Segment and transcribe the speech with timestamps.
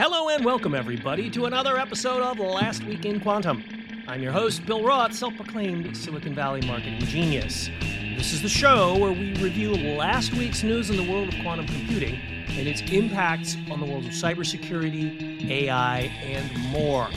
[0.00, 3.62] Hello and welcome, everybody, to another episode of Last Week in Quantum.
[4.08, 7.68] I'm your host, Bill Roth, self proclaimed Silicon Valley marketing genius.
[8.16, 11.66] This is the show where we review last week's news in the world of quantum
[11.66, 12.18] computing
[12.48, 17.10] and its impacts on the world of cybersecurity, AI, and more.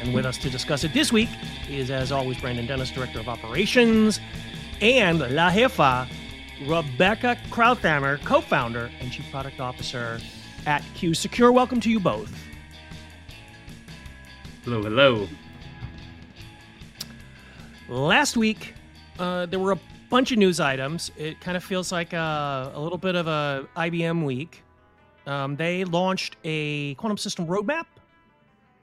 [0.00, 1.28] And with us to discuss it this week
[1.68, 4.20] is, as always, Brandon Dennis, Director of Operations,
[4.80, 6.08] and La Jefa,
[6.68, 10.20] Rebecca Krauthamer, co founder and Chief Product Officer
[10.66, 11.52] at QuSecure.
[11.52, 12.32] Welcome to you both.
[14.64, 15.28] Hello, hello.
[17.88, 18.74] Last week,
[19.18, 21.10] uh, there were a bunch of news items.
[21.16, 24.62] It kind of feels like a, a little bit of a IBM week.
[25.26, 27.86] Um, they launched a quantum system roadmap.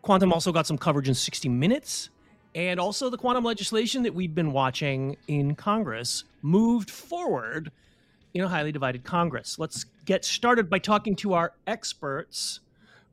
[0.01, 2.09] Quantum also got some coverage in 60 Minutes.
[2.53, 7.71] And also, the quantum legislation that we've been watching in Congress moved forward
[8.33, 9.57] in a highly divided Congress.
[9.57, 12.59] Let's get started by talking to our experts.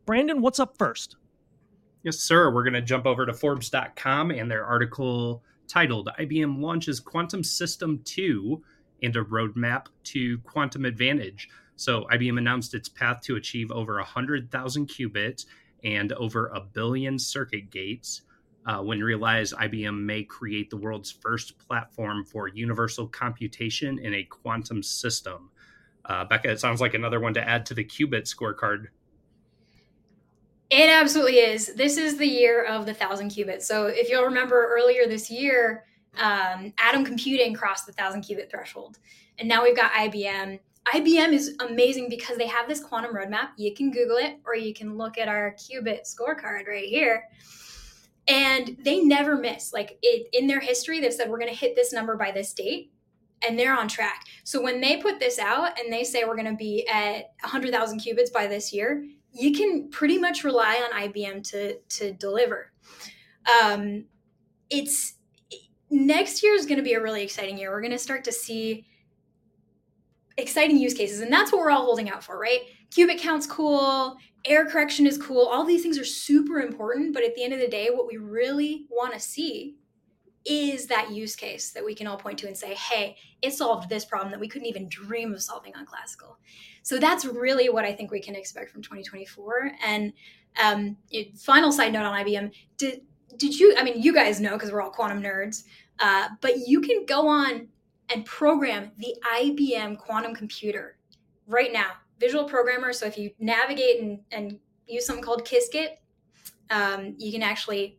[0.06, 1.16] Brandon, what's up first?
[2.02, 2.52] Yes, sir.
[2.52, 8.00] We're going to jump over to Forbes.com and their article titled IBM Launches Quantum System
[8.04, 8.62] 2
[9.02, 11.48] and a Roadmap to Quantum Advantage.
[11.76, 15.44] So, IBM announced its path to achieve over 100,000 qubits
[15.84, 18.22] and over a billion circuit gates
[18.66, 24.24] uh, when realized IBM may create the world's first platform for universal computation in a
[24.24, 25.50] quantum system.
[26.08, 28.86] Uh, Becca, it sounds like another one to add to the qubit scorecard.
[30.70, 31.74] It absolutely is.
[31.74, 33.62] This is the year of the thousand qubits.
[33.62, 35.84] So if you'll remember earlier this year,
[36.18, 38.98] um, atom computing crossed the thousand qubit threshold,
[39.38, 40.58] and now we've got IBM.
[40.94, 43.50] IBM is amazing because they have this quantum roadmap.
[43.56, 47.24] You can Google it, or you can look at our qubit scorecard right here
[48.28, 51.74] and they never miss like it in their history they've said we're going to hit
[51.74, 52.92] this number by this date
[53.46, 54.24] and they're on track.
[54.44, 58.00] So when they put this out and they say we're going to be at 100000
[58.00, 62.72] qubits by this year you can pretty much rely on ibm to to deliver.
[63.62, 64.06] Um,
[64.70, 65.14] it's
[65.90, 67.70] next year is going to be a really exciting year.
[67.70, 68.86] We're going to start to see
[70.36, 72.60] exciting use cases and that's what we're all holding out for right?
[72.90, 75.46] Qubit count's cool error correction is cool.
[75.46, 78.16] All these things are super important, but at the end of the day, what we
[78.16, 79.76] really want to see
[80.48, 83.88] is that use case that we can all point to and say, hey, it solved
[83.88, 86.38] this problem that we couldn't even dream of solving on classical.
[86.82, 89.72] So that's really what I think we can expect from 2024.
[89.84, 90.12] And
[90.62, 90.96] um,
[91.36, 93.02] final side note on IBM, did,
[93.36, 95.64] did you, I mean, you guys know because we're all quantum nerds,
[95.98, 97.68] uh, but you can go on
[98.12, 100.96] and program the IBM quantum computer
[101.46, 102.92] right now visual programmer.
[102.92, 105.96] So if you navigate and, and use something called Qiskit,
[106.70, 107.98] um, you can actually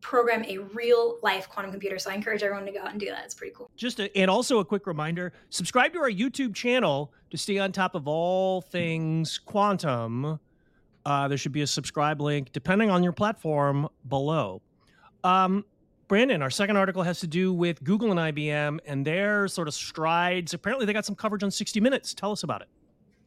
[0.00, 1.98] program a real life quantum computer.
[1.98, 3.24] So I encourage everyone to go out and do that.
[3.24, 3.70] It's pretty cool.
[3.76, 7.72] Just a, and also a quick reminder: subscribe to our YouTube channel to stay on
[7.72, 10.38] top of all things quantum.
[11.06, 14.60] Uh, there should be a subscribe link depending on your platform below.
[15.24, 15.64] Um,
[16.08, 19.74] Brandon, our second article has to do with Google and IBM and their sort of
[19.74, 20.54] strides.
[20.54, 22.14] Apparently, they got some coverage on 60 Minutes.
[22.14, 22.68] Tell us about it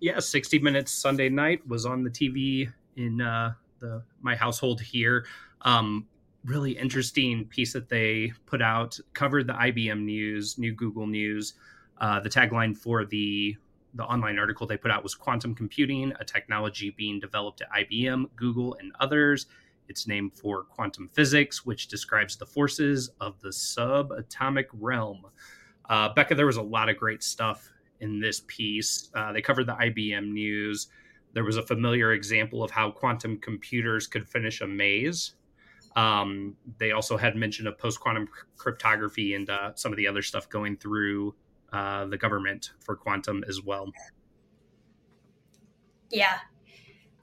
[0.03, 5.25] yeah, 60 Minutes Sunday night was on the TV in uh, the my household here.
[5.62, 6.07] Um,
[6.45, 11.53] really interesting piece that they put out covered the IBM news, new Google news.
[11.99, 13.55] Uh, the tagline for the
[13.95, 18.25] the online article they put out was quantum computing, a technology being developed at IBM,
[18.35, 19.45] Google, and others.
[19.87, 25.25] It's named for quantum physics, which describes the forces of the subatomic realm.
[25.89, 29.09] Uh, Becca, there was a lot of great stuff in this piece.
[29.13, 30.87] Uh, they covered the IBM news.
[31.33, 35.33] There was a familiar example of how quantum computers could finish a maze.
[35.95, 38.27] Um, they also had mention of post quantum
[38.57, 41.35] cryptography and uh, some of the other stuff going through
[41.71, 43.91] uh, the government for quantum as well.
[46.09, 46.37] Yeah,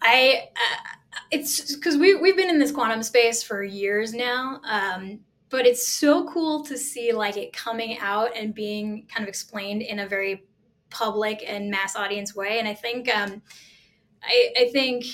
[0.02, 4.60] I uh, it's because we we've been in this quantum space for years now.
[4.64, 5.20] Um,
[5.50, 9.82] but it's so cool to see like it coming out and being kind of explained
[9.82, 10.44] in a very
[10.90, 12.58] public and mass audience way.
[12.58, 13.42] And I think um,
[14.22, 15.04] I, I think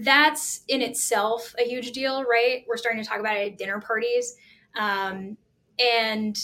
[0.00, 2.64] that's in itself a huge deal, right?
[2.68, 4.36] We're starting to talk about it at dinner parties.
[4.78, 5.36] Um,
[5.78, 6.36] and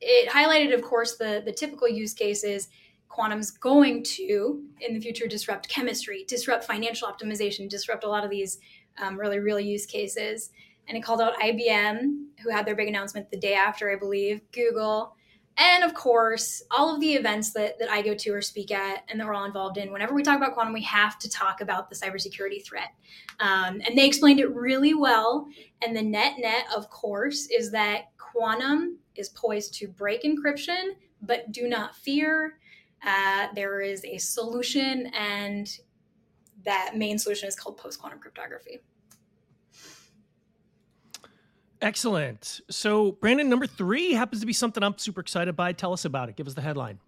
[0.00, 2.68] it highlighted, of course, the, the typical use cases
[3.08, 8.30] quantum's going to in the future disrupt chemistry, disrupt financial optimization, disrupt a lot of
[8.30, 8.58] these
[8.98, 10.50] um, really real use cases.
[10.88, 14.40] And it called out IBM, who had their big announcement the day after, I believe,
[14.52, 15.16] Google,
[15.56, 19.04] and of course, all of the events that, that I go to or speak at
[19.08, 21.60] and that we're all involved in, whenever we talk about quantum, we have to talk
[21.60, 22.88] about the cybersecurity threat.
[23.38, 25.46] Um, and they explained it really well.
[25.84, 31.52] And the net net, of course, is that quantum is poised to break encryption, but
[31.52, 32.58] do not fear.
[33.06, 35.78] Uh, there is a solution, and
[36.64, 38.80] that main solution is called post quantum cryptography.
[41.84, 42.62] Excellent.
[42.70, 45.72] So, Brandon, number three happens to be something I'm super excited by.
[45.72, 46.36] Tell us about it.
[46.36, 46.98] Give us the headline.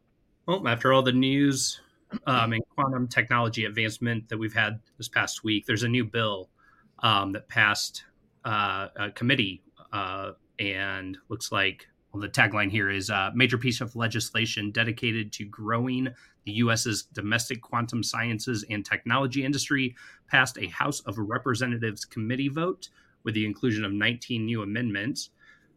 [0.45, 1.81] Well, after all the news
[2.27, 6.51] um, and quantum technology advancement that we've had this past week, there's a new bill
[6.99, 8.05] um, that passed
[8.45, 9.63] uh, a committee
[9.95, 15.33] uh, and looks like the tagline here is a uh, major piece of legislation dedicated
[15.33, 16.09] to growing
[16.45, 19.97] the U.S.'s domestic quantum sciences and technology industry
[20.31, 22.91] passed a House of Representatives committee vote
[23.27, 25.31] with the inclusion of 19 new amendments.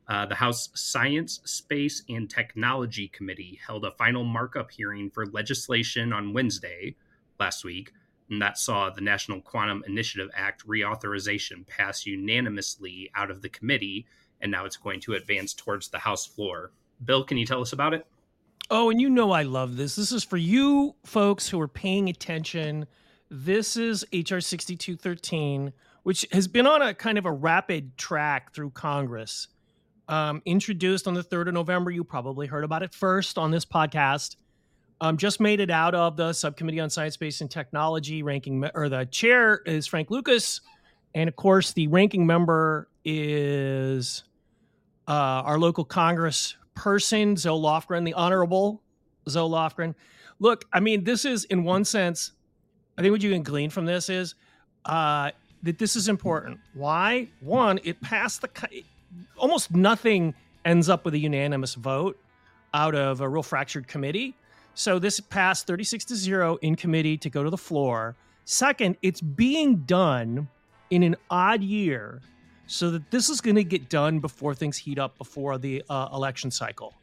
[0.07, 6.13] Uh, the House Science, Space, and Technology Committee held a final markup hearing for legislation
[6.13, 6.95] on Wednesday
[7.39, 7.91] last week,
[8.29, 14.05] and that saw the National Quantum Initiative Act reauthorization pass unanimously out of the committee,
[14.41, 16.71] and now it's going to advance towards the House floor.
[17.03, 18.05] Bill, can you tell us about it?
[18.69, 19.95] Oh, and you know I love this.
[19.95, 22.85] This is for you folks who are paying attention.
[23.31, 25.73] This is HR 6213
[26.09, 29.47] which has been on a kind of a rapid track through Congress.
[30.07, 31.91] Um, introduced on the 3rd of November.
[31.91, 34.35] You probably heard about it first on this podcast.
[35.01, 38.23] Um, just made it out of the Subcommittee on Science, Space, and Technology.
[38.23, 40.61] Ranking or the chair is Frank Lucas,
[41.13, 44.23] and of course the ranking member is
[45.07, 48.81] uh, our local Congress person, Zoe Lofgren, the Honorable
[49.29, 49.93] Zoe Lofgren.
[50.39, 52.31] Look, I mean, this is in one sense.
[52.97, 54.33] I think what you can glean from this is
[54.85, 55.29] uh,
[55.63, 56.59] that this is important.
[56.73, 57.29] Why?
[57.41, 58.49] One, it passed the
[59.37, 60.33] almost nothing
[60.65, 62.19] ends up with a unanimous vote
[62.73, 64.35] out of a real fractured committee.
[64.75, 68.15] So this passed 36 to 0 in committee to go to the floor.
[68.45, 70.47] Second, it's being done
[70.89, 72.21] in an odd year
[72.67, 76.09] so that this is going to get done before things heat up before the uh,
[76.13, 76.93] election cycle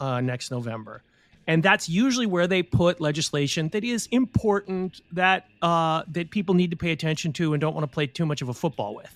[0.00, 1.02] uh, next November
[1.46, 6.70] and that's usually where they put legislation that is important that uh, that people need
[6.70, 9.14] to pay attention to and don't want to play too much of a football with.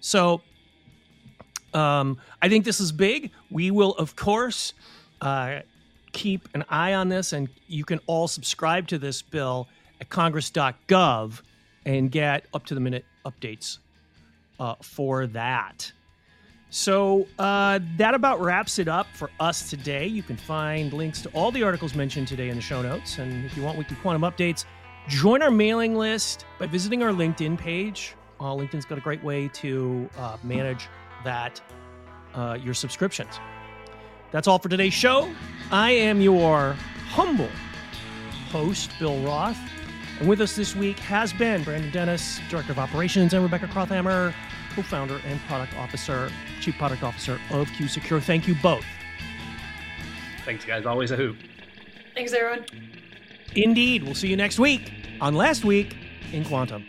[0.00, 0.42] So,
[1.74, 3.30] um, I think this is big.
[3.50, 4.72] We will, of course,
[5.20, 5.60] uh,
[6.12, 9.68] keep an eye on this, and you can all subscribe to this bill
[10.00, 11.42] at Congress.gov
[11.84, 13.78] and get up to the minute updates
[14.60, 15.92] uh, for that.
[16.70, 20.06] So uh, that about wraps it up for us today.
[20.06, 23.18] You can find links to all the articles mentioned today in the show notes.
[23.18, 24.64] And if you want weekly quantum updates,
[25.08, 28.14] join our mailing list by visiting our LinkedIn page.
[28.38, 30.88] Uh, LinkedIn's got a great way to uh, manage
[31.24, 31.60] that,
[32.34, 33.40] uh, your subscriptions.
[34.30, 35.28] That's all for today's show.
[35.72, 36.76] I am your
[37.08, 37.48] humble
[38.50, 39.58] host, Bill Roth.
[40.20, 43.68] And with us this week has been Brandon Dennis, Director of Operations, and Rebecca
[44.78, 46.30] Krauthamer, co-founder and product officer,
[46.60, 48.22] chief product officer of QuSecure.
[48.22, 48.84] Thank you both.
[50.44, 50.86] Thanks, guys.
[50.86, 51.36] Always a hoop.
[52.14, 52.64] Thanks, everyone.
[53.54, 54.02] Indeed.
[54.02, 55.96] We'll see you next week on Last Week
[56.32, 56.84] in Quantum.